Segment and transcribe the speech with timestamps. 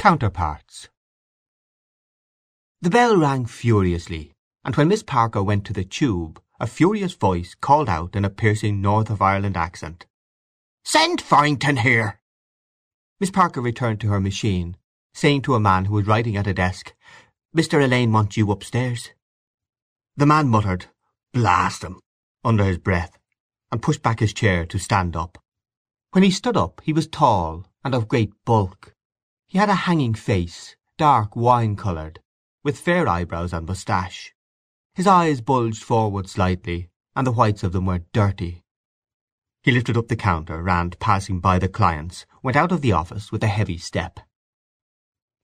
[0.00, 0.88] Counterparts
[2.80, 4.32] The bell rang furiously,
[4.64, 8.30] and when Miss Parker went to the tube a furious voice called out in a
[8.30, 10.06] piercing North of Ireland accent,
[10.86, 12.18] "Send Farrington here!"
[13.20, 14.78] Miss Parker returned to her machine,
[15.12, 16.94] saying to a man who was writing at a desk,
[17.54, 17.84] "Mr.
[17.84, 19.10] Alleyne wants you upstairs."
[20.16, 20.86] The man muttered,
[21.34, 22.00] "Blast him!"
[22.42, 23.18] under his breath,
[23.70, 25.36] and pushed back his chair to stand up.
[26.12, 28.96] When he stood up he was tall, and of great bulk.
[29.50, 32.20] He had a hanging face, dark wine–coloured,
[32.62, 34.32] with fair eyebrows and moustache.
[34.94, 38.62] His eyes bulged forward slightly, and the whites of them were dirty.
[39.64, 43.32] He lifted up the counter, and, passing by the clients, went out of the office
[43.32, 44.20] with a heavy step.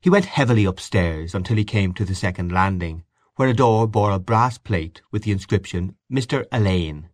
[0.00, 3.02] He went heavily upstairs until he came to the second landing,
[3.34, 6.44] where a door bore a brass plate with the inscription Mr.
[6.52, 7.08] Alleyne.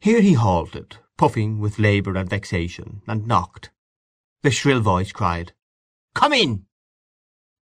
[0.00, 3.70] Here he halted, puffing with labour and vexation, and knocked.
[4.42, 5.54] The shrill voice cried,
[6.18, 6.66] "Come in!"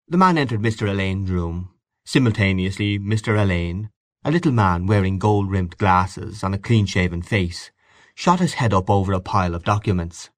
[0.08, 0.88] The man entered Mr.
[0.88, 1.74] Alleyne's room.
[2.06, 3.36] Simultaneously Mr.
[3.40, 3.90] Alleyne,
[4.24, 7.72] a little man wearing gold–rimmed glasses, on a clean–shaven face,
[8.14, 10.30] shot his head up over a pile of documents.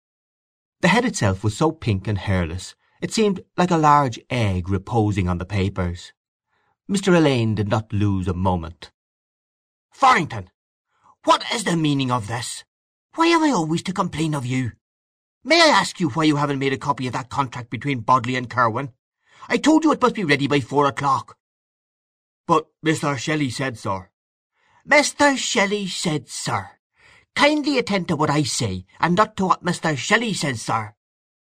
[0.80, 5.28] The head itself was so pink and hairless it seemed like a large egg reposing
[5.28, 6.14] on the papers.
[6.90, 7.14] Mr.
[7.14, 8.90] Alleyne did not lose a moment.
[9.92, 10.50] "Farrington,
[11.26, 12.64] what is the meaning of this?
[13.16, 14.72] Why am I always to complain of you?
[15.48, 18.36] May I ask you why you haven't made a copy of that contract between Bodley
[18.36, 18.92] and Kirwan?
[19.48, 21.38] I told you it must be ready by four o'clock."
[22.46, 23.18] "But Mr.
[23.18, 24.10] Shelley said, sir—"
[24.86, 25.38] "Mr.
[25.38, 26.72] Shelley said, sir!
[27.34, 29.96] Kindly attend to what I say, and not to what Mr.
[29.98, 30.96] Shelley says, sir.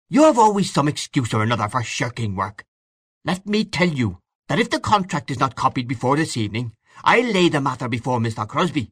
[0.08, 2.68] You have always some excuse or another for shirking work.
[3.26, 6.74] Let me tell you that if the contract is not copied before this evening,
[7.04, 8.48] I'll lay the matter before Mr.
[8.48, 8.92] Crosby.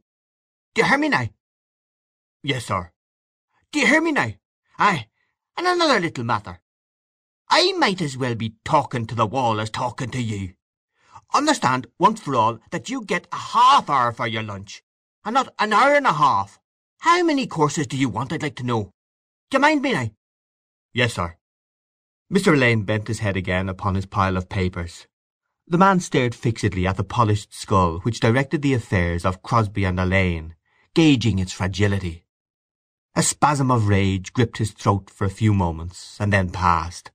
[0.73, 1.29] Do you hear me now?"
[2.41, 2.91] "Yes, sir."
[3.71, 4.33] "Do you hear me now?
[4.77, 5.07] Ay,
[5.57, 6.59] and another little matter.
[7.49, 10.53] I might as well be talking to the wall as talking to you.
[11.33, 14.83] Understand, once for all, that you get a half hour for your lunch,
[15.25, 16.59] and not an hour and a half.
[16.99, 18.91] How many courses do you want, I'd like to know?
[19.49, 20.09] Do you mind me now?"
[20.93, 21.37] "Yes, sir."
[22.31, 22.53] Mr.
[22.53, 25.07] Alleyne bent his head again upon his pile of papers.
[25.67, 29.99] The man stared fixedly at the polished skull which directed the affairs of Crosby and
[29.99, 30.55] Alleyne,
[30.93, 32.25] gauging its fragility.
[33.17, 37.09] A spasm of rage gripped his throat for a few moments, and then passed,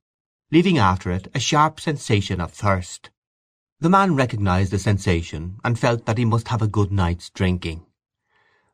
[0.51, 3.09] leaving after it a sharp sensation of thirst.
[3.79, 7.85] The man recognized the sensation, and felt that he must have a good night's drinking.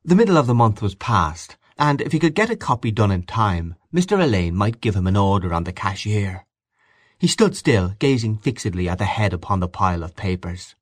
[0.04, 3.12] The middle of the month was past, and if he could get a copy done
[3.12, 4.20] in time Mr.
[4.20, 6.48] Alleyne might give him an order on the cashier.
[7.20, 10.74] He stood still, gazing fixedly at the head upon the pile of papers.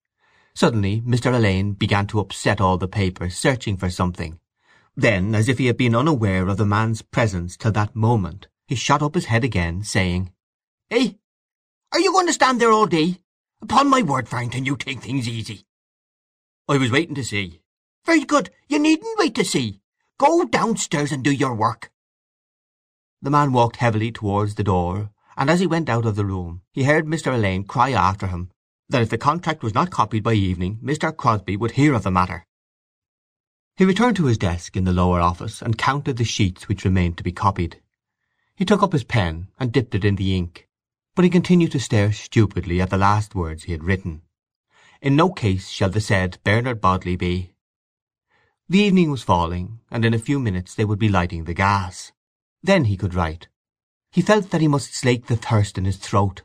[0.54, 1.34] Suddenly Mr.
[1.34, 4.40] Alleyne began to upset all the papers, searching for something.
[5.00, 8.74] Then, as if he had been unaware of the man's presence till that moment, he
[8.74, 10.34] shot up his head again, saying,
[10.90, 11.12] "Eh?
[11.92, 13.22] Are you going to stand there all day?
[13.62, 15.68] Upon my word, Farrington, you take things easy."
[16.68, 17.62] "I was waiting to see."
[18.08, 18.50] "Very good.
[18.68, 19.82] You needn't wait to see.
[20.18, 21.92] Go downstairs and do your work."
[23.22, 26.64] The man walked heavily towards the door, and as he went out of the room
[26.72, 27.34] he heard Mr.
[27.34, 28.50] Alleyne cry after him
[28.90, 31.16] that if the contract was not copied by evening Mr.
[31.16, 32.47] Crosby would hear of the matter.
[33.78, 37.16] He returned to his desk in the lower office and counted the sheets which remained
[37.18, 37.80] to be copied.
[38.56, 40.68] He took up his pen and dipped it in the ink,
[41.16, 44.24] but he continued to stare stupidly at the last words he had written.
[45.00, 47.54] In no case shall the said Bernard Bodley be.
[48.68, 52.12] The evening was falling, and in a few minutes they would be lighting the gas.
[52.64, 53.48] Then he could write.
[54.12, 56.42] He felt that he must slake the thirst in his throat.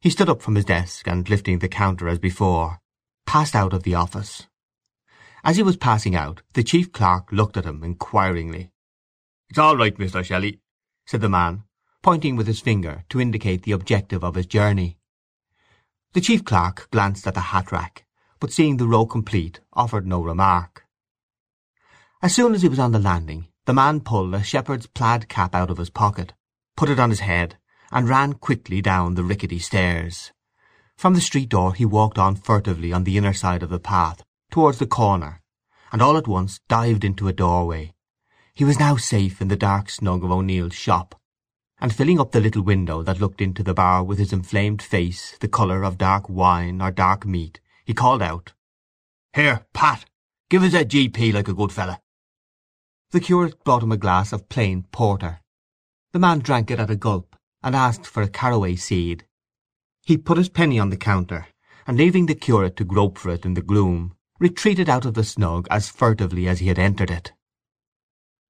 [0.00, 2.80] He stood up from his desk, and lifting the counter as before,
[3.26, 4.46] passed out of the office.
[5.46, 8.70] As he was passing out the chief clerk looked at him inquiringly.
[9.50, 10.24] "It's all right, Mr.
[10.24, 10.62] Shelley,"
[11.04, 11.64] said the man,
[12.02, 14.96] pointing with his finger to indicate the objective of his journey.
[16.14, 18.06] The chief clerk glanced at the hat rack,
[18.40, 20.86] but seeing the row complete offered no remark.
[22.22, 25.54] As soon as he was on the landing the man pulled a shepherd's plaid cap
[25.54, 26.32] out of his pocket,
[26.74, 27.58] put it on his head,
[27.92, 30.32] and ran quickly down the rickety stairs.
[30.96, 34.24] From the street door he walked on furtively on the inner side of the path
[34.50, 35.42] towards the corner,
[35.92, 37.94] and all at once dived into a doorway.
[38.54, 41.20] He was now safe in the dark snug of O'Neill's shop,
[41.80, 45.36] and filling up the little window that looked into the bar with his inflamed face
[45.38, 48.52] the colour of dark wine or dark meat, he called out,
[49.34, 50.04] "Here, Pat,
[50.48, 51.32] give us a G.P.
[51.32, 51.96] like a good fellow."
[53.10, 55.40] The curate brought him a glass of plain porter.
[56.12, 59.26] The man drank it at a gulp, and asked for a caraway seed.
[60.04, 61.48] He put his penny on the counter,
[61.86, 65.24] and leaving the curate to grope for it in the gloom, retreated out of the
[65.24, 67.32] snug as furtively as he had entered it.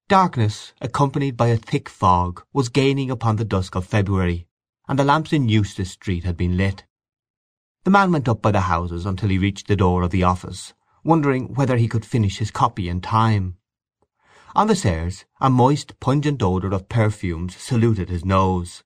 [0.09, 4.47] Darkness, accompanied by a thick fog, was gaining upon the dusk of February,
[4.89, 6.85] and the lamps in Eustace Street had been lit.
[7.85, 10.75] The man went up by the houses until he reached the door of the office,
[11.05, 13.57] wondering whether he could finish his copy in time.
[14.55, 18.83] On the stairs a moist, pungent odour of perfumes saluted his nose.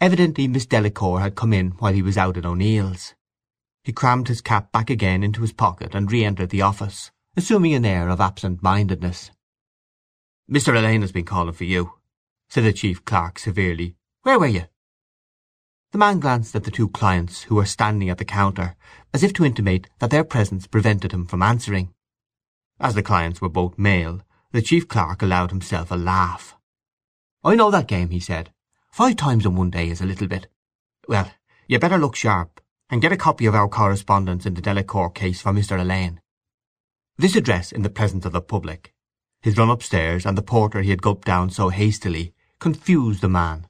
[0.00, 3.14] Evidently Miss Delacour had come in while he was out at O'Neill's.
[3.84, 7.84] He crammed his cap back again into his pocket and re-entered the office, assuming an
[7.84, 9.32] air of absent-mindedness.
[10.48, 10.76] "Mr.
[10.76, 11.94] Alleyne has been calling for you,"
[12.48, 13.96] said the chief clerk severely.
[14.22, 14.66] "Where were you?"
[15.90, 18.76] The man glanced at the two clients who were standing at the counter,
[19.12, 21.92] as if to intimate that their presence prevented him from answering.
[22.78, 26.56] As the clients were both male, the chief clerk allowed himself a laugh.
[27.42, 28.52] "I know that game," he said.
[28.92, 30.46] "Five times in one day is a little bit.
[31.08, 31.32] Well,
[31.66, 32.60] you better look sharp
[32.92, 35.80] and get a copy of our correspondence in the Delacour case for Mr.
[35.80, 36.20] Alleyne."
[37.16, 38.94] This address in the presence of the public,
[39.40, 43.66] his run upstairs, and the porter he had gulped down so hastily, confused the man,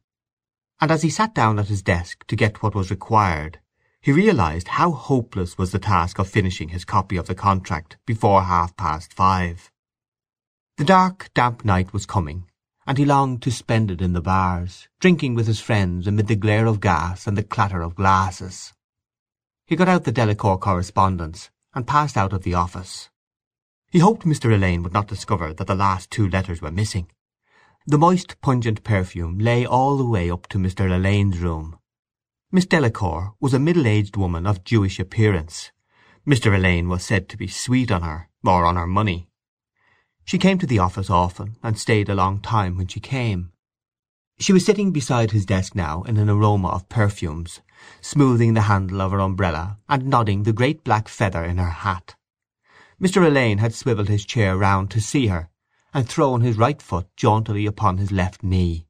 [0.79, 3.59] and as he sat down at his desk to get what was required
[4.03, 8.43] he realized how hopeless was the task of finishing his copy of the contract before
[8.43, 9.71] half-past five.
[10.77, 12.51] The dark, damp night was coming,
[12.85, 16.35] and he longed to spend it in the bars, drinking with his friends amid the
[16.35, 18.73] glare of gas and the clatter of glasses.
[19.67, 23.11] He got out the Delacour correspondence, and passed out of the office.
[23.91, 24.53] He hoped Mr.
[24.53, 27.11] Alleyne would not discover that the last two letters were missing.
[27.87, 30.91] The moist, pungent perfume lay all the way up to Mr.
[30.91, 31.79] Alleyne's room.
[32.51, 35.73] Miss Delacour was a middle-aged woman of Jewish appearance.
[36.27, 36.55] Mr.
[36.55, 39.29] Alleyne was said to be sweet on her, or on her money.
[40.25, 43.53] She came to the office often, and stayed a long time when she came.
[44.39, 47.61] She was sitting beside his desk now in an aroma of perfumes,
[48.01, 52.15] smoothing the handle of her umbrella, and nodding the great black feather in her hat.
[53.01, 53.27] Mr.
[53.27, 55.49] Alleyne had swivelled his chair round to see her,
[55.93, 58.87] and thrown his right foot jauntily upon his left knee.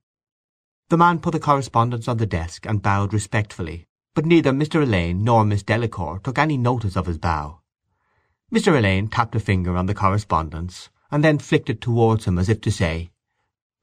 [0.88, 4.82] The man put the correspondence on the desk and bowed respectfully, but neither Mr.
[4.82, 7.60] Alleyne nor Miss Delacour took any notice of his bow.
[8.52, 8.76] Mr.
[8.76, 12.60] Alleyne tapped a finger on the correspondence, and then flicked it towards him as if
[12.60, 13.10] to say,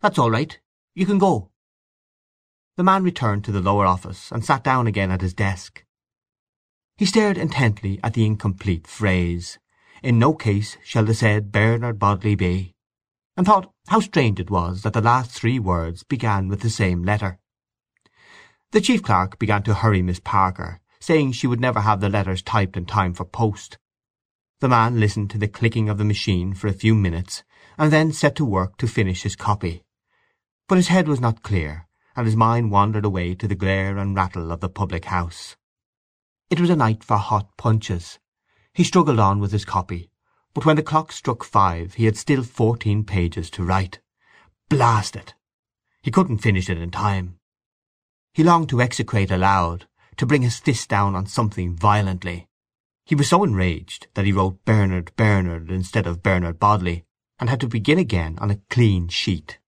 [0.02, 0.60] "That's all right.
[0.94, 1.50] You can go."
[2.80, 5.84] The man returned to the lower office, and sat down again at his desk.
[6.96, 9.60] He stared intently at the incomplete phrase,
[10.02, 12.72] "In no case shall the said Bernard Bodley be,"
[13.36, 17.04] and thought how strange it was that the last three words began with the same
[17.04, 17.38] letter.
[18.72, 22.42] The chief clerk began to hurry Miss Parker, saying she would never have the letters
[22.42, 23.78] typed in time for post.
[24.62, 27.44] The man listened to the clicking of the machine for a few minutes,
[27.78, 29.84] and then set to work to finish his copy.
[30.70, 31.89] But his head was not clear
[32.20, 35.56] and his mind wandered away to the glare and rattle of the public house.
[36.50, 38.20] It was a night for hot punches.
[38.74, 40.12] He struggled on with his copy,
[40.54, 44.02] but when the clock struck five he had still fourteen pages to write.
[44.68, 45.34] Blast it!
[46.02, 47.40] He couldn't finish it in time.
[48.34, 49.88] He longed to execrate aloud,
[50.18, 52.50] to bring his fist down on something violently.
[53.06, 57.06] He was so enraged that he wrote Bernard Bernard instead of Bernard Bodley,
[57.40, 59.59] and had to begin again on a clean sheet.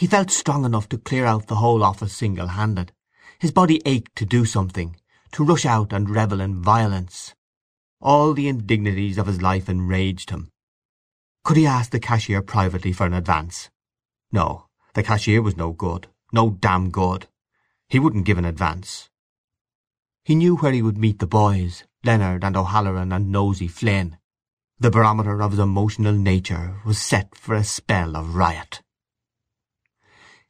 [0.00, 2.90] He felt strong enough to clear out the whole office single-handed.
[3.38, 4.96] His body ached to do something,
[5.32, 7.34] to rush out and revel in violence.
[8.00, 10.48] All the indignities of his life enraged him.
[11.44, 13.68] Could he ask the cashier privately for an advance?
[14.32, 17.26] No, the cashier was no good, no damn good.
[17.86, 19.10] He wouldn't give an advance.
[20.24, 24.16] He knew where he would meet the boys, Leonard and O'Halloran and Nosey Flynn.
[24.78, 28.80] The barometer of his emotional nature was set for a spell of riot.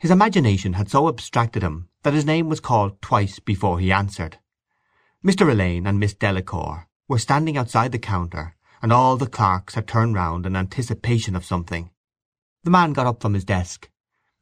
[0.01, 4.39] His imagination had so abstracted him that his name was called twice before he answered.
[5.23, 5.51] Mr.
[5.51, 10.15] Alleyne and Miss Delacour were standing outside the counter, and all the clerks had turned
[10.15, 11.91] round in anticipation of something.
[12.65, 13.91] The man got up from his desk.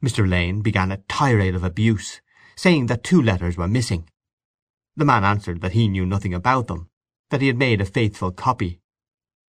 [0.01, 0.23] Mr.
[0.23, 2.21] Alleyne began a tirade of abuse,
[2.55, 4.09] saying that two letters were missing.
[4.95, 6.89] The man answered that he knew nothing about them,
[7.31, 8.79] that he had made a faithful copy.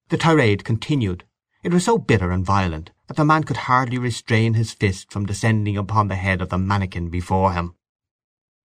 [0.09, 1.23] The tirade continued.
[1.63, 5.27] It was so bitter and violent that the man could hardly restrain his fist from
[5.27, 7.75] descending upon the head of the mannikin before him.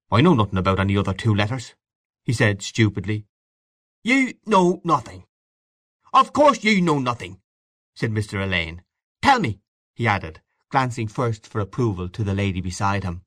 [0.10, 1.76] "I know nothing about any other two letters,"
[2.24, 3.26] he said stupidly.
[4.02, 5.26] "You know nothing!
[6.14, 7.42] Of course you know nothing!"
[7.96, 8.42] said Mr.
[8.42, 8.82] Alleyne.
[9.22, 9.60] "Tell me,"
[9.94, 13.24] he added, glancing first for approval to the lady beside him.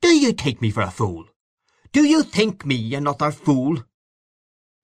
[0.00, 1.28] "Do you take me for a fool?
[1.92, 3.84] Do you think me another fool?"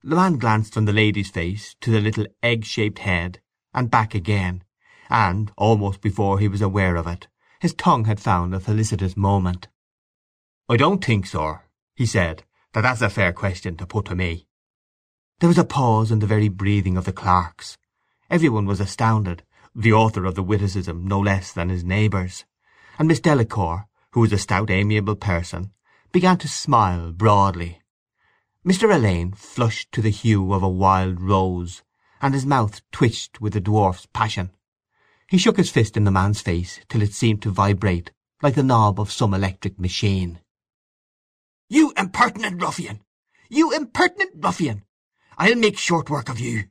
[0.03, 3.41] The man glanced from the lady's face to the little egg-shaped head,
[3.77, 4.65] and back again,
[5.11, 7.29] and, almost before he was aware of it,
[7.61, 9.69] his tongue had found a felicitous moment.
[10.69, 11.61] "I don't think, sir,"
[11.95, 14.49] he said, "that that's a fair question to put to me."
[15.41, 17.77] There was a pause in the very breathing of the clerks.
[18.31, 22.47] Every one was astounded, the author of the witticism no less than his neighbours,
[22.99, 25.73] and Miss Delacour, who was a stout amiable person,
[26.13, 27.83] began to smile broadly.
[28.65, 28.91] Mr.
[28.91, 31.83] Alleyne flushed to the hue of a wild rose,
[32.21, 34.51] and his mouth twitched with the dwarf's passion.
[35.29, 38.63] He shook his fist in the man's face till it seemed to vibrate like the
[38.63, 40.41] knob of some electric machine.
[41.69, 43.03] "You impertinent ruffian!
[43.49, 44.85] You impertinent ruffian!
[45.39, 46.65] I'll make short work of you!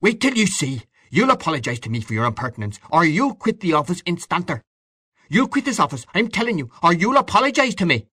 [0.00, 0.82] Wait till you see!
[1.10, 4.62] You'll apologize to me for your impertinence, or you'll quit the office instanter!
[5.28, 8.08] You'll quit this office, I'm telling you, or you'll apologize to me!"